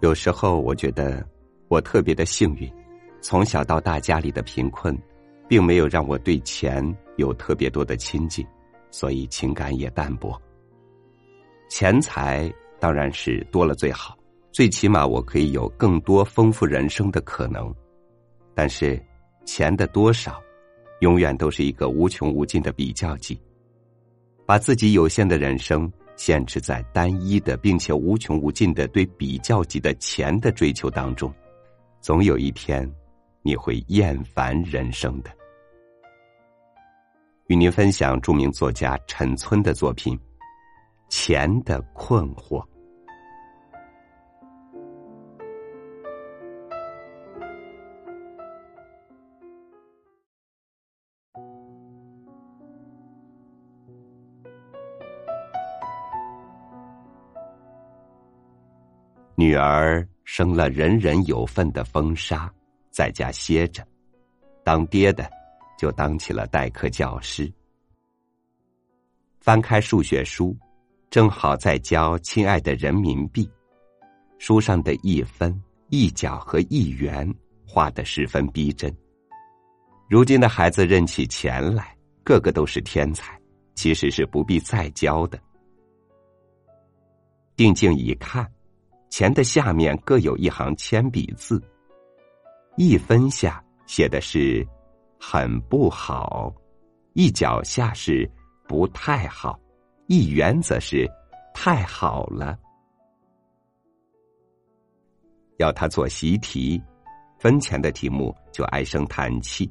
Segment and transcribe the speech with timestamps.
[0.00, 1.26] 有时候我觉得
[1.66, 2.72] 我特别的幸运，
[3.20, 4.96] 从小到大家里的贫困，
[5.48, 8.46] 并没有让我对钱有特别多的亲近，
[8.92, 10.40] 所以情感也淡薄。
[11.68, 12.48] 钱财
[12.78, 14.16] 当然是多了最好，
[14.52, 17.74] 最起码我可以有更多丰富人生的可能。
[18.54, 19.00] 但是，
[19.44, 20.40] 钱的多少，
[21.00, 23.38] 永远都是一个无穷无尽的比较级。
[24.46, 25.90] 把自己有限的人生。
[26.18, 31.32] 限制在单一的并且无穷无尽的对比较级的钱的追求当中，
[32.00, 32.86] 总有一天
[33.40, 35.30] 你会厌烦人生的。
[37.46, 40.14] 与您分享著名作家陈村的作品
[41.08, 42.60] 《钱的困惑》。
[59.48, 62.52] 女儿生了人人有份的风沙，
[62.90, 63.82] 在家歇着，
[64.62, 65.26] 当爹的
[65.78, 67.50] 就当起了代课教师。
[69.40, 70.54] 翻开数学书，
[71.08, 73.50] 正好在教亲爱的人民币，
[74.38, 77.26] 书上的一分、一角和一元
[77.66, 78.94] 画的十分逼真。
[80.10, 83.40] 如今的孩子认起钱来，个个都是天才，
[83.74, 85.40] 其实是不必再教的。
[87.56, 88.46] 定睛一看。
[89.10, 91.62] 钱的下面各有一行铅笔字，
[92.76, 94.66] 一分下写的是
[95.18, 96.54] “很不好”，
[97.14, 98.30] 一角下是
[98.68, 99.58] “不太好”，
[100.06, 101.08] 一元则是
[101.54, 102.56] “太好了”。
[105.58, 106.80] 要他做习题，
[107.40, 109.68] 分钱的题目就唉声叹气。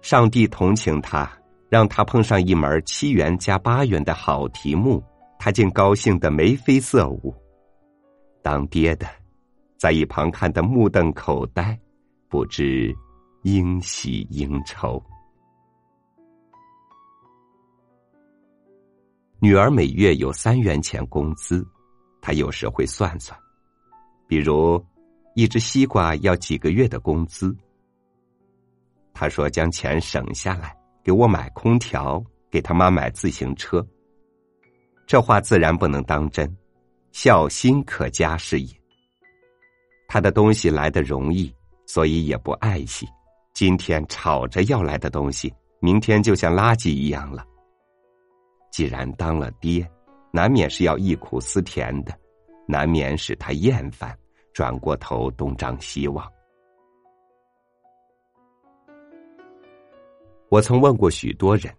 [0.00, 1.30] 上帝同情他，
[1.68, 5.02] 让他碰上一门七元加八元的好题目，
[5.38, 7.34] 他竟高兴的眉飞色舞。
[8.48, 9.06] 当爹的，
[9.76, 11.78] 在一旁看得目瞪口呆，
[12.30, 12.96] 不知
[13.42, 15.04] 应喜应愁。
[19.38, 21.62] 女儿每月有三元钱工资，
[22.22, 23.38] 她有时会算算，
[24.26, 24.82] 比如
[25.34, 27.54] 一只西瓜要几个月的工资。
[29.12, 33.86] 她说将钱省下来给我买空调，给他妈买自行车。
[35.06, 36.50] 这话自然不能当真。
[37.20, 38.72] 孝心可嘉是也。
[40.06, 41.52] 他的东西来的容易，
[41.84, 43.08] 所以也不爱惜。
[43.52, 47.44] 今天吵着要来的东西，明天就像垃圾一样了。
[48.70, 49.84] 既然当了爹，
[50.30, 52.16] 难免是要忆苦思甜的，
[52.68, 54.16] 难免使他厌烦，
[54.52, 56.24] 转过头东张西望。
[60.50, 61.74] 我曾问过许多人，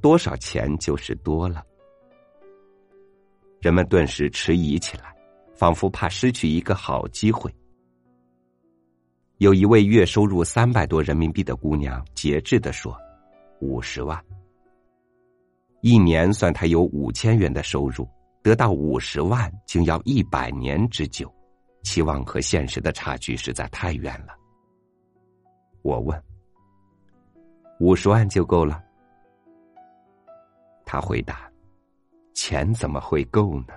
[0.00, 1.62] 多少钱就是多了。
[3.60, 5.14] 人们顿时迟疑起来，
[5.54, 7.54] 仿佛怕失去一个好机会。
[9.36, 12.96] 有一位月收入三百多人民币的姑娘，节制的说
[13.60, 14.18] ：“五十万。”
[15.82, 18.08] 一年算她有五千元的收入，
[18.42, 21.30] 得到五十万，竟要一百年之久，
[21.82, 24.34] 期望和现实的差距实在太远了。
[25.82, 26.22] 我问
[27.78, 28.82] ：“五十万就够了？”
[30.86, 31.49] 他回答。
[32.42, 33.74] 钱怎么会够呢？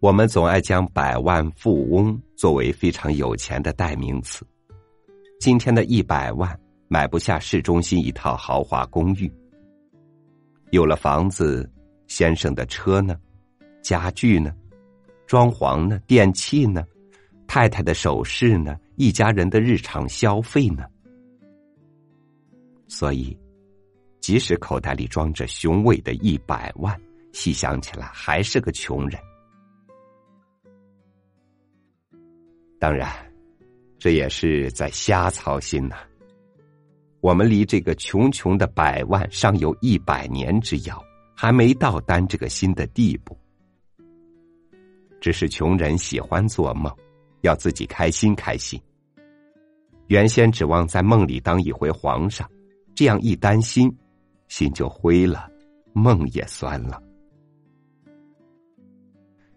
[0.00, 4.44] 我们总爱将百万富翁作为非常有钱的代名词。
[5.38, 9.32] 今天的一百万买不下市中心一套豪华公寓。
[10.72, 11.70] 有了房子，
[12.08, 13.16] 先生的车呢？
[13.82, 14.52] 家具呢？
[15.28, 15.96] 装潢呢？
[16.08, 16.84] 电器呢？
[17.46, 18.76] 太太的首饰呢？
[18.96, 20.84] 一家人的日常消费呢？
[22.88, 23.38] 所以。
[24.26, 27.00] 即使口袋里装着雄伟的一百万，
[27.32, 29.20] 细想起来还是个穷人。
[32.80, 33.08] 当然，
[34.00, 35.98] 这也是在瞎操心呐。
[37.20, 41.00] 我们离这个穷穷的百万尚有一百年之遥，
[41.32, 43.38] 还没到担这个心的地步。
[45.20, 46.92] 只是穷人喜欢做梦，
[47.42, 48.82] 要自己开心开心。
[50.08, 52.50] 原先指望在梦里当一回皇上，
[52.92, 53.96] 这样一担心。
[54.48, 55.50] 心就灰了，
[55.92, 57.02] 梦也酸了。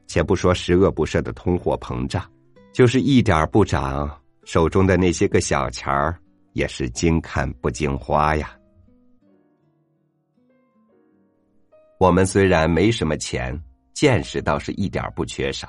[0.07, 2.23] 且不说十恶不赦的通货膨胀，
[2.73, 4.09] 就是一点不涨，
[4.43, 6.19] 手中的那些个小钱儿
[6.53, 8.57] 也是经看不经花呀。
[11.99, 13.55] 我们虽然没什么钱，
[13.93, 15.67] 见识倒是一点不缺少。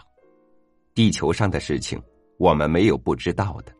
[0.94, 2.00] 地球上的事情，
[2.38, 3.72] 我们没有不知道的。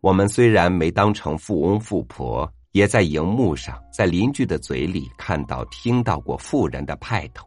[0.00, 2.48] 我们虽然没当成富翁富婆。
[2.72, 7.46] 也在荧幕上，在邻居的嘴里看到、听到过富人的派头，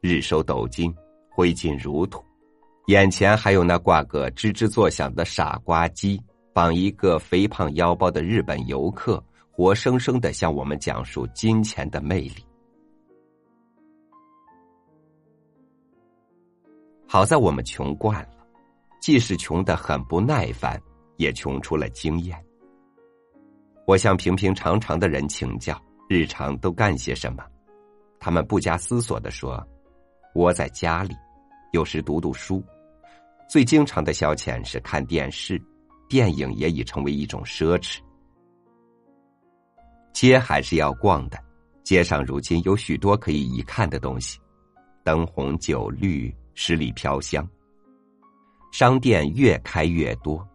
[0.00, 0.94] 日收斗金，
[1.28, 2.24] 挥金如土。
[2.86, 6.18] 眼前还有那挂个吱吱作响的傻瓜机，
[6.54, 12.36] 绑一个肥胖腰包的日本游客，活生生的向我们讲述金钱的魅力。
[17.06, 18.46] 好在我们穷惯了，
[19.00, 20.80] 即使穷的很不耐烦，
[21.16, 22.42] 也穷出了经验。
[23.88, 27.42] 我向平平常常的人请教，日常都干些什么？
[28.20, 29.66] 他们不加思索的说
[30.36, 31.16] ：“窝在家里，
[31.72, 32.62] 有时读读书。
[33.48, 35.58] 最经常的消遣是看电视，
[36.06, 37.98] 电影也已成为一种奢侈。
[40.12, 41.42] 街还是要逛的，
[41.82, 44.38] 街上如今有许多可以一看的东西，
[45.02, 47.48] 灯红酒绿。”十里飘香，
[48.70, 50.46] 商店越开越多。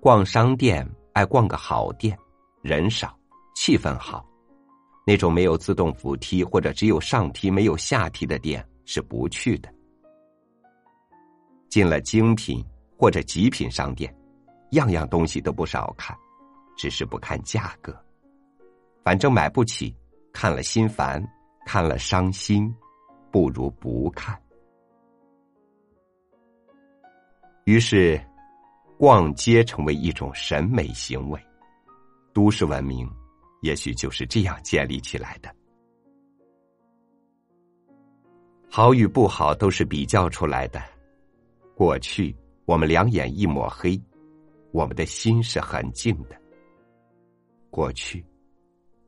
[0.00, 2.18] 逛商店爱逛个好店，
[2.62, 3.18] 人少，
[3.54, 4.24] 气氛好。
[5.04, 9.68] 那种没有自动扶梯或者只有上梯没有下梯的店是不去的。
[11.68, 12.64] 进了精品
[12.96, 14.14] 或者极品商店，
[14.70, 16.16] 样样东西都不少看，
[16.76, 17.92] 只是不看价格。
[19.02, 19.92] 反正买不起，
[20.32, 21.20] 看了心烦，
[21.66, 22.72] 看了伤心，
[23.32, 24.40] 不如不看。
[27.64, 28.20] 于是，
[28.96, 31.40] 逛街成为一种审美行为。
[32.32, 33.08] 都市文明，
[33.60, 35.54] 也许就是这样建立起来的。
[38.68, 40.82] 好与不好都是比较出来的。
[41.74, 42.34] 过去，
[42.64, 44.00] 我们两眼一抹黑，
[44.70, 46.40] 我们的心是很静的。
[47.70, 48.24] 过去，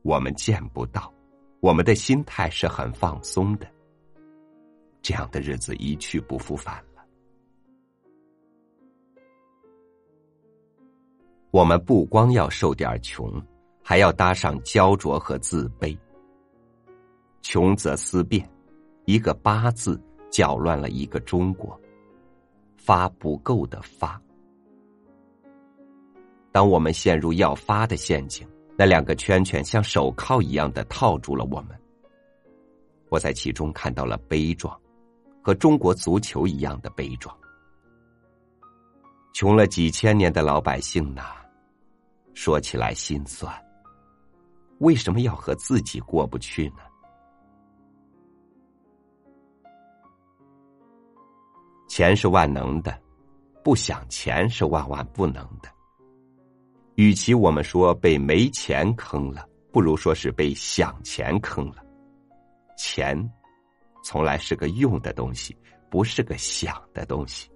[0.03, 1.11] 我们见不到，
[1.61, 3.67] 我们的心态是很放松的。
[5.01, 6.94] 这样的日子一去不复返了。
[11.55, 13.41] 我们不光要受点穷，
[13.81, 15.97] 还要搭上焦灼和自卑。
[17.41, 18.45] 穷则思变，
[19.05, 19.97] 一个八字
[20.29, 21.79] 搅乱了一个中国。
[22.75, 24.21] 发不够的发。
[26.51, 28.45] 当我们陷入要发的陷阱，
[28.77, 31.69] 那两个圈圈像手铐一样的套住了我们。
[33.07, 34.77] 我在其中看到了悲壮，
[35.41, 37.33] 和中国足球一样的悲壮。
[39.31, 41.44] 穷了几千年的老百姓呐。
[42.35, 43.51] 说起来心酸，
[44.79, 46.83] 为什么要和自己过不去呢？
[51.87, 53.01] 钱是万能的，
[53.63, 55.69] 不想钱是万万不能的。
[56.95, 61.81] 与其我们说被没钱坑了，不如说是被想钱坑了。
[62.77, 63.17] 钱，
[64.03, 65.57] 从来是个用的东西，
[65.89, 67.49] 不是个想的东西。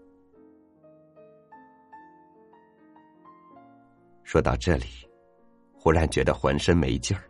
[4.29, 4.85] 说到这里，
[5.73, 7.23] 忽然觉得浑身没劲儿。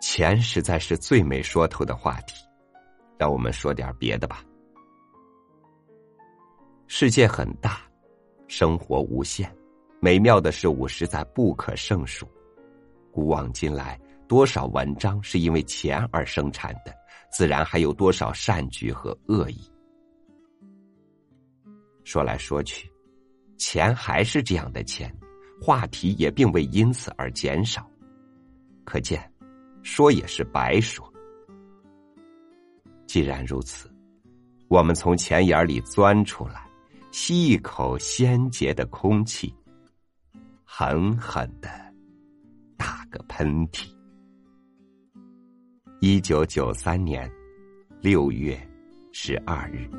[0.00, 2.42] 钱实在是最没说头的话题，
[3.18, 4.42] 让我们说点别的吧。
[6.86, 7.82] 世界很大，
[8.46, 9.54] 生活无限，
[10.00, 12.26] 美妙的事物实在不可胜数。
[13.12, 16.94] 古往今来，多少文章是因为钱而生产的，
[17.30, 19.70] 自然还有多少善举和恶意。
[22.04, 22.90] 说来说去，
[23.58, 25.14] 钱还是这样的钱。
[25.60, 27.88] 话题也并未因此而减少，
[28.84, 29.30] 可见，
[29.82, 31.12] 说也是白说。
[33.06, 33.90] 既然如此，
[34.68, 36.66] 我们从钱眼里钻出来，
[37.10, 39.52] 吸一口鲜洁的空气，
[40.64, 41.68] 狠狠的
[42.76, 43.88] 打个喷嚏。
[46.00, 47.30] 一九九三年
[48.00, 48.56] 六月
[49.12, 49.90] 十二日。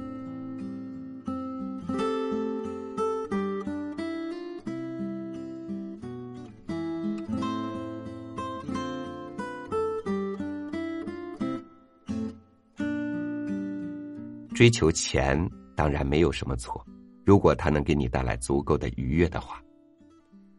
[14.60, 16.86] 追求钱当然没有什么错，
[17.26, 19.64] 如果它能给你带来足够的愉悦的话。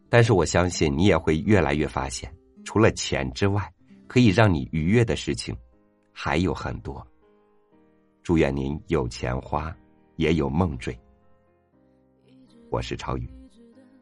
[0.09, 3.71] 但是我相信你也会越来越发现，除了钱之外，
[4.07, 5.55] 可以让你愉悦的事情
[6.11, 7.05] 还有很多。
[8.23, 9.71] 祝愿您有钱花，
[10.15, 10.99] 也有梦追。
[12.71, 13.29] 我是超宇，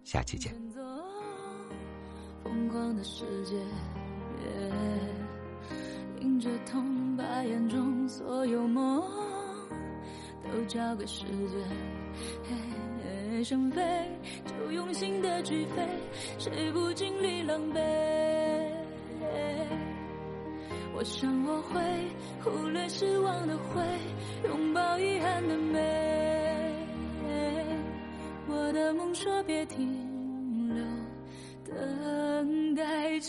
[0.06, 0.56] 下期见。
[2.42, 3.54] 疯狂的世界，
[6.22, 9.29] 迎着痛，把眼中所有梦。
[10.52, 11.38] 都交给时间，
[13.44, 13.82] 想飞
[14.46, 15.88] 就用心的去飞，
[16.38, 17.80] 谁不经历狼狈？
[20.96, 21.80] 我想我会
[22.44, 23.82] 忽略失望的灰，
[24.50, 25.80] 拥抱遗憾的美。
[28.48, 30.09] 我的梦说别停